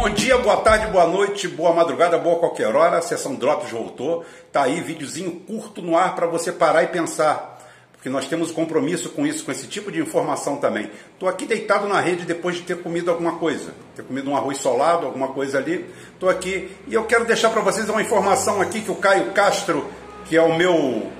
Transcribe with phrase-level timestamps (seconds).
[0.00, 2.98] Bom dia, boa tarde, boa noite, boa madrugada, boa qualquer hora.
[2.98, 4.24] A sessão Drops voltou.
[4.52, 7.60] Tá aí, videozinho curto no ar para você parar e pensar.
[7.90, 10.88] Porque nós temos compromisso com isso, com esse tipo de informação também.
[11.12, 13.72] Estou aqui deitado na rede depois de ter comido alguma coisa.
[13.96, 15.84] Ter comido um arroz solado, alguma coisa ali.
[16.14, 19.84] Estou aqui e eu quero deixar para vocês uma informação aqui que o Caio Castro,
[20.26, 21.10] que é o meu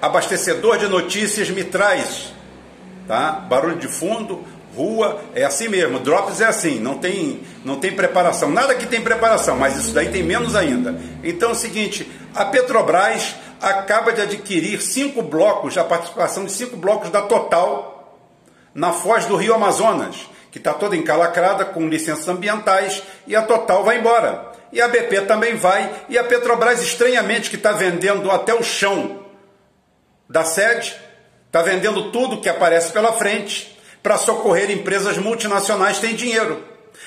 [0.00, 2.32] abastecedor de notícias, me traz.
[3.08, 3.32] Tá?
[3.32, 4.44] Barulho de fundo,
[4.76, 5.98] rua, é assim mesmo.
[5.98, 8.50] Drops é assim, não tem, não tem preparação.
[8.50, 10.94] Nada que tem preparação, mas isso daí tem menos ainda.
[11.24, 16.76] Então é o seguinte: a Petrobras acaba de adquirir cinco blocos, a participação de cinco
[16.76, 17.94] blocos da Total
[18.74, 23.82] na foz do Rio Amazonas, que está toda encalacrada com licenças ambientais, e a Total
[23.82, 24.52] vai embora.
[24.70, 29.24] E a BP também vai, e a Petrobras, estranhamente, que está vendendo até o chão
[30.28, 30.94] da sede,
[31.46, 33.75] está vendendo tudo que aparece pela frente
[34.06, 36.62] para socorrer empresas multinacionais tem dinheiro.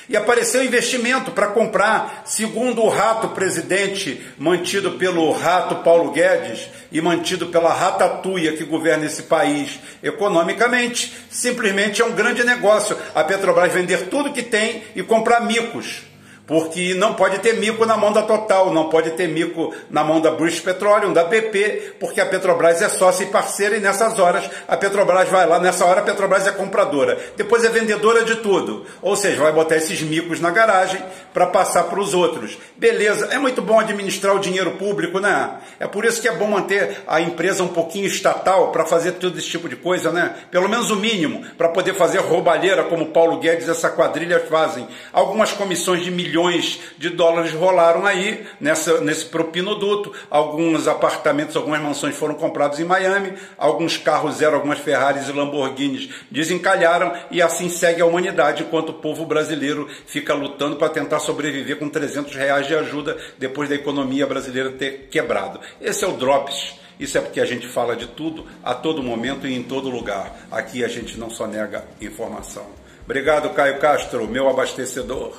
[0.09, 6.99] E apareceu investimento para comprar, segundo o rato presidente, mantido pelo rato Paulo Guedes e
[6.99, 13.71] mantido pela ratatuia que governa esse país economicamente, simplesmente é um grande negócio a Petrobras
[13.71, 16.08] vender tudo que tem e comprar micos
[16.49, 20.19] porque não pode ter mico na mão da Total, não pode ter mico na mão
[20.19, 24.49] da British Petroleum, da BP, porque a Petrobras é sócia e parceira e nessas horas
[24.67, 28.83] a Petrobras vai lá, nessa hora a Petrobras é compradora, depois é vendedora de tudo,
[28.99, 30.99] ou seja, vai botar esses micos na garagem
[31.31, 32.57] para passar para os outros.
[32.75, 35.51] Beleza, é muito bom administrar o dinheiro público, né?
[35.79, 39.37] É por isso que é bom manter a empresa um pouquinho estatal para fazer todo
[39.37, 40.33] esse tipo de coisa, né?
[40.49, 44.87] Pelo menos o mínimo, para poder fazer roubalheira como Paulo Guedes e essa quadrilha fazem.
[45.13, 50.13] Algumas comissões de milhões milhões de dólares rolaram aí nessa, nesse propinoduto.
[50.29, 56.09] Alguns apartamentos, algumas mansões foram comprados em Miami, alguns carros zero, algumas Ferraris e Lamborghinis
[56.31, 61.77] desencalharam e assim segue a humanidade enquanto o povo brasileiro fica lutando para tentar sobreviver
[61.77, 65.59] com 300 reais de ajuda depois da economia brasileira ter quebrado.
[65.81, 66.79] Esse é o Drops.
[66.99, 70.35] Isso é porque a gente fala de tudo, a todo momento e em todo lugar.
[70.51, 72.65] Aqui a gente não só nega informação.
[73.05, 75.33] Obrigado, Caio Castro, meu abastecedor.